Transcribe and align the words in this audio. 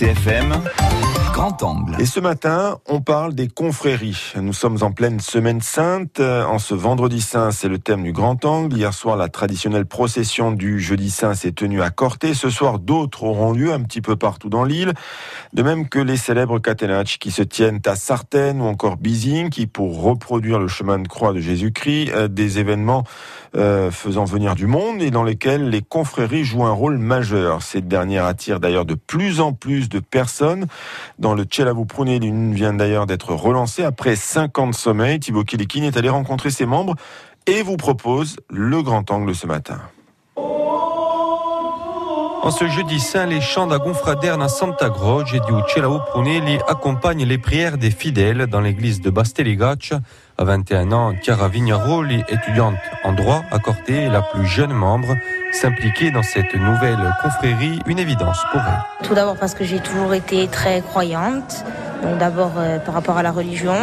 RCFM 0.00 1.09
Grand 1.32 1.62
Angle. 1.62 1.94
Et 2.00 2.06
ce 2.06 2.20
matin, 2.20 2.78
on 2.86 3.00
parle 3.00 3.34
des 3.34 3.48
confréries. 3.48 4.32
Nous 4.36 4.52
sommes 4.52 4.78
en 4.82 4.90
pleine 4.90 5.20
semaine 5.20 5.60
sainte. 5.60 6.20
En 6.20 6.58
ce 6.58 6.74
vendredi 6.74 7.20
saint, 7.20 7.50
c'est 7.50 7.68
le 7.68 7.78
thème 7.78 8.02
du 8.02 8.12
Grand 8.12 8.44
Angle. 8.44 8.76
Hier 8.76 8.92
soir, 8.92 9.16
la 9.16 9.28
traditionnelle 9.28 9.86
procession 9.86 10.50
du 10.52 10.80
jeudi 10.80 11.10
saint 11.10 11.34
s'est 11.34 11.52
tenue 11.52 11.82
à 11.82 11.90
Corté. 11.90 12.34
Ce 12.34 12.50
soir, 12.50 12.78
d'autres 12.78 13.24
auront 13.24 13.52
lieu 13.52 13.72
un 13.72 13.80
petit 13.82 14.00
peu 14.00 14.16
partout 14.16 14.48
dans 14.48 14.64
l'île. 14.64 14.92
De 15.52 15.62
même 15.62 15.88
que 15.88 15.98
les 15.98 16.16
célèbres 16.16 16.58
catenach 16.58 17.18
qui 17.18 17.30
se 17.30 17.42
tiennent 17.42 17.80
à 17.86 17.96
Sartène 17.96 18.60
ou 18.60 18.64
encore 18.64 18.96
Bizing, 18.96 19.50
qui 19.50 19.66
pour 19.66 20.02
reproduire 20.02 20.58
le 20.58 20.68
chemin 20.68 20.98
de 20.98 21.08
croix 21.08 21.32
de 21.32 21.40
Jésus-Christ, 21.40 22.10
euh, 22.12 22.28
des 22.28 22.58
événements 22.58 23.04
euh, 23.56 23.90
faisant 23.90 24.24
venir 24.24 24.54
du 24.54 24.66
monde 24.66 25.02
et 25.02 25.10
dans 25.10 25.24
lesquels 25.24 25.70
les 25.70 25.82
confréries 25.82 26.44
jouent 26.44 26.66
un 26.66 26.72
rôle 26.72 26.98
majeur. 26.98 27.62
Cette 27.62 27.88
dernière 27.88 28.24
attire 28.24 28.60
d'ailleurs 28.60 28.84
de 28.84 28.94
plus 28.94 29.40
en 29.40 29.52
plus 29.52 29.88
de 29.88 29.98
personnes. 29.98 30.66
Dans 31.20 31.34
le 31.34 31.44
Tchelavou 31.44 31.84
Prouné, 31.84 32.18
l'une 32.18 32.54
vient 32.54 32.72
d'ailleurs 32.72 33.04
d'être 33.04 33.34
relancée 33.34 33.84
après 33.84 34.16
50 34.16 34.72
sommeils. 34.72 35.20
Thibaut 35.20 35.44
Kilikin 35.44 35.82
est 35.82 35.98
allé 35.98 36.08
rencontrer 36.08 36.50
ses 36.50 36.64
membres 36.64 36.94
et 37.46 37.60
vous 37.60 37.76
propose 37.76 38.36
le 38.48 38.82
grand 38.82 39.10
angle 39.10 39.34
ce 39.34 39.46
matin. 39.46 39.82
En 42.42 42.50
ce 42.50 42.66
jeudi 42.66 42.98
saint, 43.00 43.26
les 43.26 43.42
chants 43.42 43.66
d'Agonfraderne 43.66 44.40
à 44.40 44.48
Santa 44.48 44.88
Croce 44.88 45.34
et 45.34 45.40
du 45.40 45.52
Prunelli 46.10 46.58
accompagnent 46.66 47.26
les 47.26 47.36
prières 47.36 47.76
des 47.76 47.90
fidèles 47.90 48.46
dans 48.46 48.62
l'église 48.62 49.02
de 49.02 49.10
Basteligaccia. 49.10 50.00
À 50.38 50.44
21 50.44 50.90
ans, 50.92 51.12
Chiara 51.20 51.48
Vignaroli, 51.48 52.24
étudiante 52.30 52.76
en 53.04 53.12
droit 53.12 53.42
à 53.50 53.58
Corté, 53.58 54.08
la 54.08 54.22
plus 54.22 54.46
jeune 54.46 54.72
membre, 54.72 55.16
s'impliquer 55.52 56.10
dans 56.12 56.22
cette 56.22 56.54
nouvelle 56.54 57.14
confrérie, 57.22 57.78
une 57.86 57.98
évidence 57.98 58.38
pour 58.52 58.62
elle. 58.62 59.06
Tout 59.06 59.14
d'abord 59.14 59.36
parce 59.36 59.52
que 59.52 59.64
j'ai 59.64 59.80
toujours 59.80 60.14
été 60.14 60.48
très 60.48 60.80
croyante. 60.80 61.62
Donc 62.02 62.16
d'abord 62.16 62.52
euh, 62.56 62.78
par 62.78 62.94
rapport 62.94 63.18
à 63.18 63.22
la 63.22 63.30
religion 63.30 63.74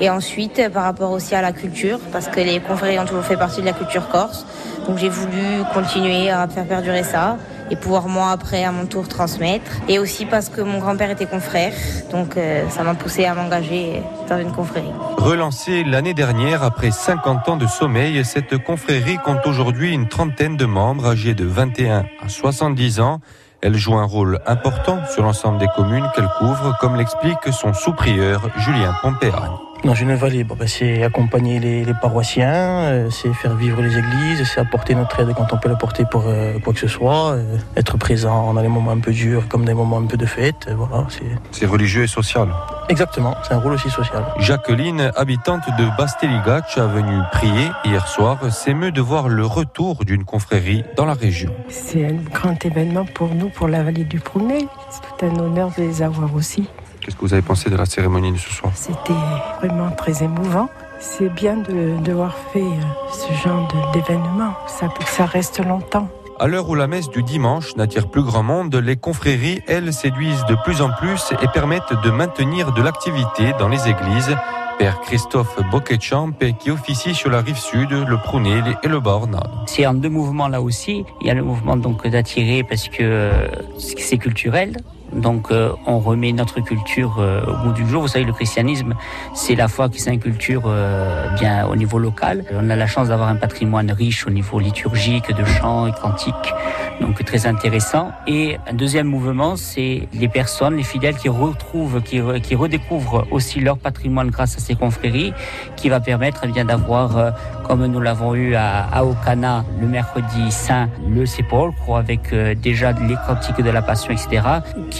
et 0.00 0.10
ensuite 0.10 0.58
euh, 0.58 0.68
par 0.68 0.82
rapport 0.82 1.12
aussi 1.12 1.36
à 1.36 1.42
la 1.42 1.52
culture 1.52 2.00
parce 2.10 2.26
que 2.26 2.40
les 2.40 2.58
confréries 2.58 2.98
ont 2.98 3.04
toujours 3.04 3.22
fait 3.22 3.36
partie 3.36 3.60
de 3.60 3.66
la 3.66 3.72
culture 3.72 4.08
corse. 4.08 4.44
Donc 4.88 4.98
j'ai 4.98 5.08
voulu 5.08 5.62
continuer 5.72 6.30
à 6.30 6.48
faire 6.48 6.66
perdurer 6.66 7.04
ça 7.04 7.36
et 7.70 7.76
pouvoir 7.76 8.08
moi 8.08 8.30
après 8.30 8.64
à 8.64 8.72
mon 8.72 8.86
tour 8.86 9.08
transmettre. 9.08 9.70
Et 9.88 9.98
aussi 9.98 10.26
parce 10.26 10.48
que 10.48 10.60
mon 10.60 10.78
grand-père 10.78 11.10
était 11.10 11.26
confrère, 11.26 11.72
donc 12.10 12.36
euh, 12.36 12.68
ça 12.68 12.82
m'a 12.82 12.94
poussé 12.94 13.24
à 13.24 13.34
m'engager 13.34 14.02
dans 14.28 14.38
une 14.38 14.52
confrérie. 14.52 14.92
Relancée 15.16 15.84
l'année 15.84 16.14
dernière 16.14 16.62
après 16.62 16.90
50 16.90 17.48
ans 17.48 17.56
de 17.56 17.66
sommeil, 17.66 18.24
cette 18.24 18.58
confrérie 18.58 19.18
compte 19.18 19.46
aujourd'hui 19.46 19.92
une 19.92 20.08
trentaine 20.08 20.56
de 20.56 20.66
membres 20.66 21.06
âgés 21.06 21.34
de 21.34 21.44
21 21.44 22.04
à 22.22 22.28
70 22.28 23.00
ans. 23.00 23.20
Elle 23.62 23.76
joue 23.76 23.94
un 23.94 24.04
rôle 24.04 24.40
important 24.46 25.00
sur 25.12 25.22
l'ensemble 25.22 25.58
des 25.58 25.68
communes 25.76 26.08
qu'elle 26.14 26.28
couvre, 26.38 26.76
comme 26.80 26.96
l'explique 26.96 27.52
son 27.52 27.74
sous-prieur 27.74 28.48
Julien 28.56 28.94
Pompéragne. 29.02 29.69
Dans 29.82 29.94
une 29.94 30.14
vallée, 30.14 30.44
ben, 30.44 30.56
c'est 30.66 31.02
accompagner 31.02 31.58
les, 31.58 31.84
les 31.86 31.94
paroissiens, 31.94 32.80
euh, 32.84 33.10
c'est 33.10 33.32
faire 33.32 33.56
vivre 33.56 33.80
les 33.80 33.96
églises, 33.96 34.44
c'est 34.44 34.60
apporter 34.60 34.94
notre 34.94 35.18
aide 35.20 35.32
quand 35.34 35.52
on 35.54 35.56
peut 35.56 35.70
l'apporter 35.70 36.04
pour 36.10 36.24
euh, 36.26 36.58
quoi 36.62 36.74
que 36.74 36.78
ce 36.78 36.86
soit, 36.86 37.30
euh, 37.32 37.56
être 37.76 37.96
présent 37.96 38.52
dans 38.52 38.60
les 38.60 38.68
moments 38.68 38.90
un 38.90 38.98
peu 39.00 39.10
durs 39.10 39.48
comme 39.48 39.64
des 39.64 39.72
moments 39.72 39.96
un 39.98 40.04
peu 40.06 40.18
de 40.18 40.26
fête. 40.26 40.66
euh, 40.68 40.74
voilà, 40.76 41.06
c'est 41.50 41.64
religieux 41.64 42.02
et 42.02 42.06
social. 42.06 42.48
exactement, 42.90 43.34
c'est 43.42 43.54
un 43.54 43.58
rôle 43.58 43.72
aussi 43.72 43.88
social. 43.88 44.22
Jacqueline, 44.38 45.10
habitante 45.16 45.62
de 45.78 45.86
Basteligaccia, 45.96 46.86
venue 46.86 47.22
prier 47.32 47.70
hier 47.86 48.06
soir, 48.06 48.52
s'émeut 48.52 48.92
de 48.92 49.00
voir 49.00 49.28
le 49.28 49.46
retour 49.46 50.04
d'une 50.04 50.24
confrérie 50.24 50.84
dans 50.96 51.06
la 51.06 51.14
région. 51.14 51.52
C'est 51.68 52.04
un 52.04 52.16
grand 52.34 52.62
événement 52.66 53.06
pour 53.06 53.34
nous, 53.34 53.48
pour 53.48 53.66
la 53.66 53.82
vallée 53.82 54.04
du 54.04 54.20
Prounet. 54.20 54.66
C'est 54.90 55.00
tout 55.00 55.24
un 55.24 55.38
honneur 55.42 55.70
de 55.78 55.82
les 55.82 56.02
avoir 56.02 56.34
aussi. 56.34 56.68
Qu'est-ce 57.00 57.16
que 57.16 57.22
vous 57.22 57.32
avez 57.32 57.42
pensé 57.42 57.70
de 57.70 57.76
la 57.76 57.86
cérémonie 57.86 58.32
de 58.32 58.38
ce 58.38 58.50
soir 58.50 58.72
C'était 58.74 59.12
vraiment 59.58 59.90
très 59.90 60.22
émouvant. 60.22 60.68
C'est 61.00 61.32
bien 61.32 61.56
de 61.56 61.98
d'avoir 62.02 62.34
fait 62.52 62.60
euh, 62.60 63.10
ce 63.10 63.32
genre 63.42 63.66
d'événement. 63.92 64.52
Ça, 64.66 64.88
ça 65.06 65.24
reste 65.24 65.64
longtemps. 65.64 66.08
À 66.38 66.46
l'heure 66.46 66.68
où 66.68 66.74
la 66.74 66.86
messe 66.86 67.08
du 67.08 67.22
dimanche 67.22 67.76
n'attire 67.76 68.10
plus 68.10 68.22
grand 68.22 68.42
monde, 68.42 68.74
les 68.74 68.96
confréries, 68.96 69.60
elles, 69.66 69.92
séduisent 69.92 70.44
de 70.46 70.56
plus 70.64 70.80
en 70.82 70.90
plus 70.90 71.32
et 71.42 71.48
permettent 71.48 71.92
de 72.02 72.10
maintenir 72.10 72.72
de 72.72 72.82
l'activité 72.82 73.52
dans 73.58 73.68
les 73.68 73.88
églises. 73.88 74.34
Père 74.78 75.00
Christophe 75.02 75.60
Boquetchamp, 75.70 76.32
qui 76.58 76.70
officie 76.70 77.14
sur 77.14 77.28
la 77.28 77.42
rive 77.42 77.58
sud, 77.58 77.90
le 77.90 78.16
Prunelli 78.16 78.74
et 78.82 78.88
le 78.88 79.00
Bornado. 79.00 79.50
C'est 79.66 79.86
en 79.86 79.92
deux 79.92 80.08
mouvements 80.08 80.48
là 80.48 80.62
aussi. 80.62 81.04
Il 81.20 81.26
y 81.26 81.30
a 81.30 81.34
le 81.34 81.42
mouvement 81.42 81.76
donc 81.76 82.06
d'attirer 82.06 82.64
parce 82.64 82.88
que 82.88 83.02
euh, 83.02 83.48
c'est 83.78 84.16
culturel. 84.16 84.78
Donc 85.12 85.50
euh, 85.50 85.72
on 85.86 85.98
remet 85.98 86.32
notre 86.32 86.60
culture 86.60 87.16
euh, 87.18 87.42
au 87.46 87.64
bout 87.64 87.72
du 87.72 87.86
jour. 87.88 88.02
Vous 88.02 88.08
savez, 88.08 88.24
le 88.24 88.32
christianisme, 88.32 88.94
c'est 89.34 89.54
la 89.54 89.68
foi 89.68 89.88
qui 89.88 90.00
s'inculture 90.00 90.62
euh, 90.66 91.28
bien 91.36 91.66
au 91.66 91.76
niveau 91.76 91.98
local. 91.98 92.44
On 92.52 92.70
a 92.70 92.76
la 92.76 92.86
chance 92.86 93.08
d'avoir 93.08 93.28
un 93.28 93.36
patrimoine 93.36 93.90
riche 93.90 94.26
au 94.26 94.30
niveau 94.30 94.58
liturgique, 94.58 95.34
de 95.34 95.44
chants 95.44 95.86
et 95.86 95.92
cantiques, 95.92 96.54
donc 97.00 97.24
très 97.24 97.46
intéressant. 97.46 98.12
Et 98.26 98.56
un 98.68 98.74
deuxième 98.74 99.06
mouvement, 99.06 99.56
c'est 99.56 100.08
les 100.12 100.28
personnes, 100.28 100.76
les 100.76 100.82
fidèles 100.82 101.16
qui 101.16 101.28
retrouvent, 101.28 102.02
qui, 102.02 102.20
qui 102.42 102.54
redécouvrent 102.54 103.26
aussi 103.30 103.60
leur 103.60 103.78
patrimoine 103.78 104.30
grâce 104.30 104.56
à 104.56 104.60
ces 104.60 104.74
confréries, 104.74 105.32
qui 105.76 105.88
va 105.88 106.00
permettre 106.00 106.42
eh 106.44 106.48
bien 106.48 106.64
d'avoir, 106.64 107.16
euh, 107.16 107.30
comme 107.66 107.84
nous 107.86 108.00
l'avons 108.00 108.34
eu 108.34 108.54
à, 108.54 108.84
à 108.92 109.04
Ocana 109.04 109.64
le 109.80 109.86
mercredi 109.86 110.50
saint, 110.50 110.88
le 111.08 111.26
sépulcre 111.26 111.94
avec 111.96 112.32
euh, 112.32 112.54
déjà 112.54 112.92
les 112.92 113.16
cantiques 113.26 113.62
de 113.62 113.70
la 113.70 113.82
Passion, 113.82 114.12
etc., 114.12 114.42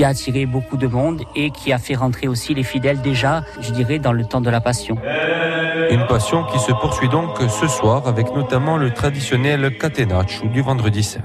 qui 0.00 0.04
a 0.04 0.08
attiré 0.08 0.46
beaucoup 0.46 0.78
de 0.78 0.86
monde 0.86 1.20
et 1.36 1.50
qui 1.50 1.74
a 1.74 1.78
fait 1.78 1.94
rentrer 1.94 2.26
aussi 2.26 2.54
les 2.54 2.62
fidèles 2.62 3.02
déjà, 3.02 3.44
je 3.60 3.70
dirais, 3.70 3.98
dans 3.98 4.14
le 4.14 4.24
temps 4.24 4.40
de 4.40 4.48
la 4.48 4.62
Passion. 4.62 4.96
Une 5.90 6.06
passion 6.06 6.44
qui 6.44 6.58
se 6.58 6.72
poursuit 6.72 7.10
donc 7.10 7.38
ce 7.38 7.68
soir 7.68 8.08
avec 8.08 8.34
notamment 8.34 8.78
le 8.78 8.94
traditionnel 8.94 9.76
catenaccio 9.76 10.48
du 10.48 10.62
vendredi 10.62 11.02
saint. 11.02 11.20